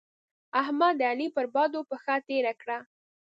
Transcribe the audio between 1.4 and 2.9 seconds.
بدو پښه تېره کړه.